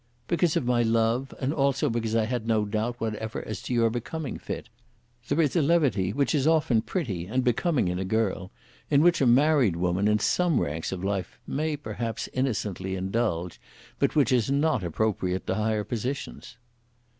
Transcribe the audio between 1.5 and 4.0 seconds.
also because I had no doubt whatever as to your